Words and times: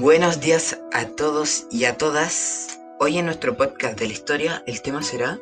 Buenos 0.00 0.40
días 0.40 0.80
a 0.94 1.04
todos 1.04 1.66
y 1.70 1.84
a 1.84 1.98
todas. 1.98 2.80
Hoy 2.98 3.18
en 3.18 3.26
nuestro 3.26 3.58
podcast 3.58 3.98
de 3.98 4.06
la 4.06 4.14
historia 4.14 4.62
el 4.66 4.80
tema 4.80 5.02
será 5.02 5.38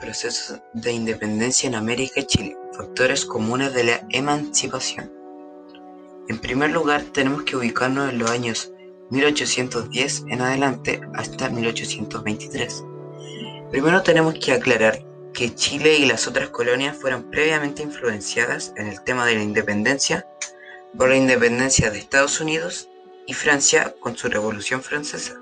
procesos 0.00 0.58
de 0.72 0.90
independencia 0.90 1.68
en 1.68 1.76
América 1.76 2.18
y 2.18 2.26
Chile, 2.26 2.56
factores 2.76 3.24
comunes 3.24 3.72
de 3.74 3.84
la 3.84 4.04
emancipación. 4.10 5.12
En 6.28 6.36
primer 6.40 6.72
lugar 6.72 7.02
tenemos 7.12 7.44
que 7.44 7.54
ubicarnos 7.54 8.10
en 8.10 8.18
los 8.18 8.28
años 8.28 8.72
1810 9.10 10.24
en 10.30 10.40
adelante 10.40 11.00
hasta 11.14 11.48
1823. 11.48 12.84
Primero 13.70 14.02
tenemos 14.02 14.34
que 14.34 14.50
aclarar 14.50 14.98
que 15.32 15.54
Chile 15.54 15.96
y 15.98 16.06
las 16.06 16.26
otras 16.26 16.50
colonias 16.50 16.96
fueron 16.96 17.30
previamente 17.30 17.84
influenciadas 17.84 18.72
en 18.76 18.88
el 18.88 19.00
tema 19.04 19.24
de 19.26 19.36
la 19.36 19.44
independencia 19.44 20.26
por 20.98 21.08
la 21.08 21.16
independencia 21.16 21.92
de 21.92 22.00
Estados 22.00 22.40
Unidos 22.40 22.88
y 23.26 23.34
Francia 23.34 23.94
con 24.00 24.16
su 24.16 24.28
Revolución 24.28 24.82
Francesa. 24.82 25.40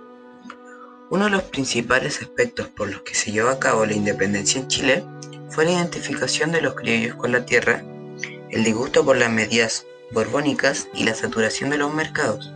Uno 1.10 1.24
de 1.24 1.30
los 1.30 1.42
principales 1.42 2.20
aspectos 2.22 2.68
por 2.68 2.90
los 2.90 3.02
que 3.02 3.14
se 3.14 3.32
llevó 3.32 3.48
a 3.48 3.58
cabo 3.58 3.84
la 3.84 3.94
independencia 3.94 4.60
en 4.60 4.68
Chile 4.68 5.04
fue 5.48 5.64
la 5.64 5.72
identificación 5.72 6.52
de 6.52 6.60
los 6.60 6.74
criollos 6.74 7.16
con 7.16 7.32
la 7.32 7.44
tierra, 7.44 7.82
el 8.50 8.64
disgusto 8.64 9.04
por 9.04 9.16
las 9.16 9.30
medidas 9.30 9.86
borbónicas 10.12 10.88
y 10.94 11.04
la 11.04 11.14
saturación 11.14 11.70
de 11.70 11.78
los 11.78 11.92
mercados. 11.92 12.52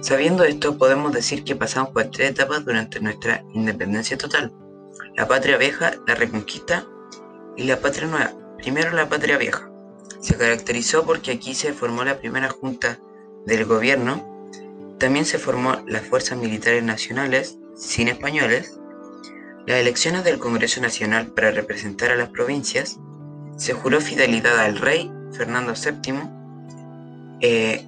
Sabiendo 0.00 0.44
esto, 0.44 0.78
podemos 0.78 1.12
decir 1.12 1.44
que 1.44 1.56
pasamos 1.56 1.90
por 1.90 2.10
tres 2.10 2.30
etapas 2.30 2.64
durante 2.64 3.00
nuestra 3.00 3.44
independencia 3.54 4.18
total. 4.18 4.52
La 5.16 5.26
patria 5.26 5.56
vieja, 5.56 5.94
la 6.06 6.14
reconquista 6.14 6.86
y 7.56 7.64
la 7.64 7.80
patria 7.80 8.06
nueva. 8.06 8.32
Primero 8.58 8.92
la 8.92 9.08
patria 9.08 9.38
vieja. 9.38 9.70
Se 10.20 10.36
caracterizó 10.36 11.04
porque 11.04 11.32
aquí 11.32 11.54
se 11.54 11.72
formó 11.72 12.04
la 12.04 12.18
primera 12.18 12.48
junta 12.48 12.98
del 13.46 13.64
gobierno 13.64 14.35
también 14.98 15.24
se 15.24 15.38
formó 15.38 15.82
las 15.86 16.06
Fuerzas 16.06 16.38
Militares 16.38 16.82
Nacionales, 16.82 17.58
sin 17.76 18.08
españoles, 18.08 18.78
las 19.66 19.78
elecciones 19.78 20.24
del 20.24 20.38
Congreso 20.38 20.80
Nacional 20.80 21.28
para 21.28 21.50
representar 21.50 22.10
a 22.10 22.16
las 22.16 22.30
provincias, 22.30 22.98
se 23.56 23.72
juró 23.72 24.00
fidelidad 24.00 24.58
al 24.58 24.78
rey 24.78 25.10
Fernando 25.32 25.74
VII, 25.74 26.14
eh, 27.40 27.84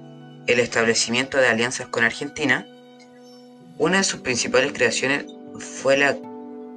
el 0.47 0.59
establecimiento 0.59 1.37
de 1.37 1.47
alianzas 1.47 1.87
con 1.87 2.03
Argentina, 2.03 2.67
una 3.77 3.99
de 3.99 4.03
sus 4.03 4.19
principales 4.19 4.73
creaciones 4.73 5.25
fue 5.57 5.97
la 5.97 6.17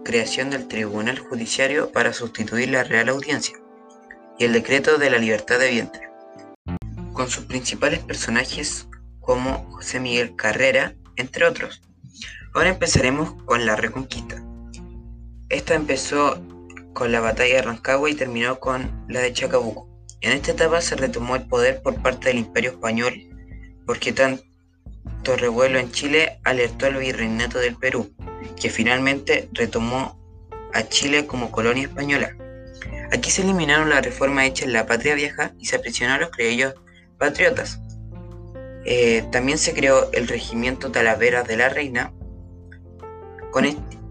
creación 0.05 0.51
del 0.51 0.69
Tribunal 0.69 1.19
Judiciario 1.19 1.91
para 1.91 2.13
sustituir 2.13 2.71
la 2.71 2.85
Real 2.85 3.09
Audiencia 3.09 3.57
y 4.39 4.45
el 4.45 4.53
decreto 4.53 4.99
de 4.99 5.11
la 5.11 5.19
libertad 5.19 5.59
de 5.59 5.71
vientre. 5.71 6.09
Con 7.13 7.29
sus 7.29 7.45
principales 7.45 8.01
personajes 8.01 8.87
como 9.23 9.71
José 9.71 9.99
Miguel 9.99 10.37
Carrera, 10.37 10.95
entre 11.17 11.47
otros. 11.47 11.81
Ahora 12.53 12.69
empezaremos 12.69 13.43
con 13.45 13.65
la 13.65 13.77
Reconquista. 13.77 14.45
Esta 15.49 15.75
empezó 15.75 16.39
con 16.93 17.11
la 17.13 17.21
batalla 17.21 17.57
de 17.57 17.63
Rancagua 17.63 18.11
y 18.11 18.15
terminó 18.15 18.61
con 18.61 19.07
la 19.09 19.21
de 19.21 19.33
Chacabuco. 19.33 19.89
En 20.21 20.33
esta 20.33 20.53
etapa 20.53 20.81
se 20.83 20.97
retomó 20.97 21.37
el 21.37 21.47
poder 21.47 21.81
por 21.81 22.01
parte 22.03 22.29
del 22.29 22.39
Imperio 22.39 22.73
Español 22.73 23.15
porque 23.87 24.13
tanto 24.13 25.37
revuelo 25.37 25.79
en 25.79 25.91
Chile 25.91 26.39
alertó 26.45 26.87
al 26.87 26.97
virreinato 26.97 27.59
del 27.59 27.77
Perú, 27.77 28.15
que 28.61 28.71
finalmente 28.71 29.49
retomó 29.53 30.19
a 30.73 30.83
Chile 30.85 31.27
como 31.27 31.51
colonia 31.51 31.85
española. 31.85 32.37
Aquí 33.13 33.31
se 33.31 33.43
eliminaron 33.43 33.91
las 33.91 34.05
reformas 34.05 34.47
hechas 34.47 34.69
en 34.69 34.73
la 34.73 34.87
patria 34.87 35.15
vieja 35.15 35.53
y 35.59 35.67
se 35.67 35.77
aprisionó 35.77 36.15
a 36.15 36.19
los 36.19 36.31
criollos 36.31 36.75
patriotas. 37.19 37.82
Eh, 38.85 39.25
también 39.31 39.59
se 39.59 39.75
creó 39.75 40.11
el 40.13 40.27
regimiento 40.27 40.91
Talavera 40.91 41.43
de 41.43 41.57
la 41.57 41.69
Reina 41.69 42.13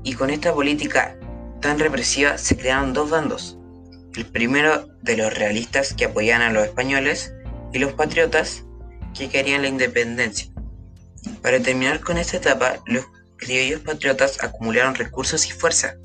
y 0.04 0.14
con 0.14 0.30
esta 0.30 0.54
política 0.54 1.18
tan 1.62 1.80
represiva 1.80 2.38
se 2.38 2.58
crearon 2.58 2.94
dos 2.94 3.10
bandos. 3.10 3.58
El 4.16 4.26
primero 4.26 4.88
de 5.02 5.18
los 5.18 5.34
realistas 5.34 5.94
que 5.94 6.06
apoyaban 6.06 6.42
a 6.42 6.52
los 6.52 6.66
españoles 6.66 7.34
y 7.74 7.80
los 7.80 7.94
patriotas 7.94 8.64
que 9.18 9.30
querían 9.30 9.64
la 9.64 9.68
independencia. 9.68 10.52
Para 11.42 11.60
terminar 11.60 12.02
con 12.02 12.18
esta 12.18 12.38
etapa, 12.38 12.80
los 12.86 13.06
criollos 13.38 13.82
patriotas 13.82 14.44
acumularon 14.44 14.96
recursos 14.96 15.48
y 15.48 15.52
fuerza 15.52 15.96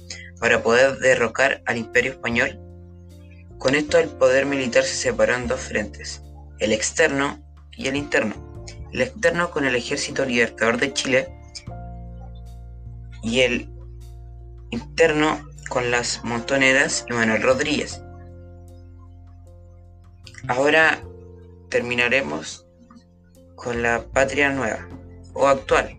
para 0.40 0.62
poder 0.62 0.98
derrocar 0.98 1.62
al 1.66 1.76
imperio 1.76 2.12
español. 2.12 2.58
Con 3.58 3.74
esto 3.74 3.98
el 3.98 4.08
poder 4.08 4.46
militar 4.46 4.84
se 4.84 4.94
separó 4.94 5.34
en 5.34 5.46
dos 5.46 5.60
frentes, 5.60 6.22
el 6.58 6.72
externo 6.72 7.42
y 7.72 7.88
el 7.88 7.96
interno 7.96 8.45
el 8.92 9.02
externo 9.02 9.50
con 9.50 9.64
el 9.64 9.74
Ejército 9.74 10.24
Libertador 10.24 10.78
de 10.78 10.92
Chile 10.92 11.28
y 13.22 13.40
el 13.40 13.68
interno 14.70 15.48
con 15.68 15.90
las 15.90 16.24
montoneras 16.24 17.06
y 17.08 17.12
Manuel 17.12 17.42
Rodríguez. 17.42 18.00
Ahora 20.48 21.02
terminaremos 21.70 22.66
con 23.56 23.82
la 23.82 24.04
patria 24.04 24.50
nueva 24.50 24.88
o 25.34 25.48
actual, 25.48 25.98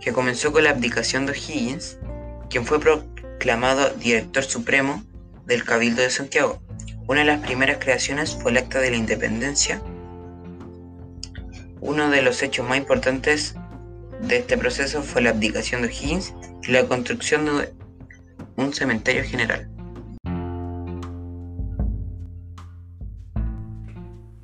que 0.00 0.12
comenzó 0.12 0.52
con 0.52 0.64
la 0.64 0.70
abdicación 0.70 1.26
de 1.26 1.32
O'Higgins, 1.32 1.98
quien 2.48 2.64
fue 2.64 2.80
proclamado 2.80 3.90
director 3.90 4.42
supremo 4.42 5.04
del 5.44 5.64
Cabildo 5.64 6.02
de 6.02 6.10
Santiago. 6.10 6.62
Una 7.06 7.20
de 7.20 7.26
las 7.26 7.40
primeras 7.40 7.78
creaciones 7.78 8.36
fue 8.40 8.52
el 8.52 8.58
Acta 8.58 8.80
de 8.80 8.90
la 8.90 8.96
Independencia 8.96 9.82
uno 11.80 12.10
de 12.10 12.22
los 12.22 12.42
hechos 12.42 12.68
más 12.68 12.78
importantes 12.78 13.54
de 14.22 14.38
este 14.38 14.58
proceso 14.58 15.02
fue 15.02 15.22
la 15.22 15.30
abdicación 15.30 15.82
de 15.82 15.88
Higgins 15.88 16.34
y 16.62 16.72
la 16.72 16.86
construcción 16.86 17.44
de 17.44 17.72
un 18.56 18.72
cementerio 18.72 19.22
general. 19.24 19.68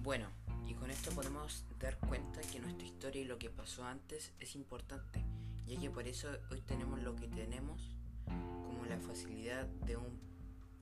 Bueno, 0.03 0.29
y 0.67 0.75
con 0.75 0.91
esto 0.91 1.11
podemos 1.11 1.65
dar 1.81 1.99
cuenta 1.99 2.41
que 2.43 2.61
nuestra 2.61 2.87
historia 2.87 3.23
y 3.23 3.25
lo 3.25 3.39
que 3.39 3.51
pasó 3.51 3.85
antes 3.85 4.33
es 4.39 4.55
importante, 4.55 5.25
ya 5.67 5.79
que 5.81 5.91
por 5.91 6.07
eso 6.07 6.29
hoy 6.51 6.61
tenemos 6.61 7.03
lo 7.03 7.17
que 7.17 7.27
tenemos, 7.27 7.97
como 8.27 8.85
la 8.89 8.99
facilidad 8.99 9.67
de, 9.87 9.97
un, 9.97 10.21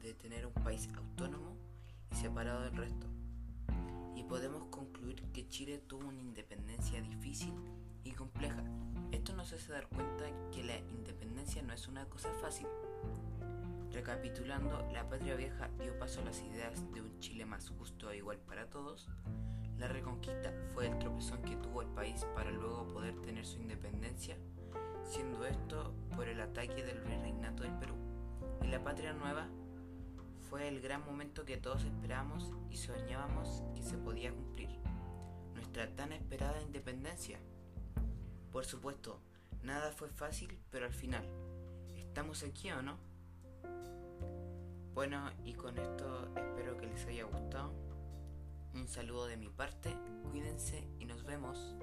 de 0.03 0.13
tener 0.15 0.47
un 0.47 0.53
país 0.53 0.89
autónomo 0.97 1.57
y 2.11 2.17
separado 2.17 2.63
del 2.63 2.77
resto 2.77 3.22
y 4.23 4.25
podemos 4.25 4.67
concluir 4.67 5.21
que 5.33 5.49
Chile 5.49 5.79
tuvo 5.79 6.07
una 6.07 6.21
independencia 6.21 7.01
difícil 7.01 7.53
y 8.05 8.13
compleja. 8.13 8.63
Esto 9.11 9.35
nos 9.35 9.53
hace 9.53 9.73
dar 9.73 9.89
cuenta 9.89 10.25
que 10.53 10.63
la 10.63 10.79
independencia 10.79 11.61
no 11.63 11.73
es 11.73 11.89
una 11.89 12.05
cosa 12.07 12.33
fácil. 12.41 12.69
Recapitulando, 13.91 14.89
la 14.93 15.09
patria 15.09 15.35
vieja 15.35 15.69
dio 15.81 15.99
paso 15.99 16.21
a 16.21 16.25
las 16.25 16.41
ideas 16.41 16.81
de 16.93 17.03
un 17.03 17.19
Chile 17.19 17.45
más 17.45 17.69
justo 17.71 18.11
e 18.11 18.19
igual 18.19 18.39
para 18.39 18.71
todos. 18.71 19.09
La 19.79 19.89
reconquista 19.89 20.53
fue 20.73 20.87
el 20.87 20.99
tropezón 20.99 21.43
que 21.43 21.57
tuvo 21.57 21.83
el 21.83 21.89
país 21.89 22.25
para 22.37 22.53
luego 22.53 22.87
poder 22.93 23.21
tener 23.23 23.45
su 23.45 23.59
independencia, 23.59 24.37
siendo 25.05 25.45
esto 25.45 25.95
por 26.15 26.29
el 26.29 26.41
ataque 26.41 26.85
del 26.85 27.01
virreinato 27.01 27.65
del 27.65 27.77
Perú. 27.79 27.97
Y 28.63 28.69
la 28.69 28.83
patria 28.83 29.13
nueva 29.13 29.49
fue 30.49 30.69
el 30.69 30.81
gran 30.81 31.05
momento 31.05 31.45
que 31.45 31.57
todos 31.57 31.83
esperábamos 31.83 32.53
y 32.71 32.77
soñábamos 32.77 33.63
podía 33.99 34.33
cumplir. 34.33 34.71
Nuestra 35.55 35.89
tan 35.95 36.13
esperada 36.13 36.61
independencia. 36.61 37.39
Por 38.51 38.65
supuesto, 38.65 39.21
nada 39.63 39.93
fue 39.93 40.09
fácil, 40.11 40.59
pero 40.71 40.87
al 40.87 40.93
final, 40.93 41.25
¿estamos 41.97 42.43
aquí 42.43 42.71
o 42.71 42.83
no? 42.83 42.99
Bueno, 44.95 45.31
y 45.45 45.55
con 45.55 45.79
esto 45.79 46.29
espero 46.37 46.77
que 46.77 46.87
les 46.87 47.07
haya 47.07 47.25
gustado. 47.25 47.73
Un 48.75 48.87
saludo 48.89 49.27
de 49.27 49.37
mi 49.37 49.49
parte, 49.49 49.95
cuídense 50.31 50.87
y 50.99 51.07
nos 51.07 51.25
vemos. 51.25 51.75